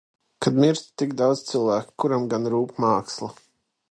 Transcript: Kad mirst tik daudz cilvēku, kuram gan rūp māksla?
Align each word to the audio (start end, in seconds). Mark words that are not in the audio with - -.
Kad 0.45 0.55
mirst 0.63 0.87
tik 1.01 1.13
daudz 1.19 1.43
cilvēku, 1.51 1.95
kuram 2.05 2.27
gan 2.33 2.51
rūp 2.57 2.75
māksla? 2.87 3.33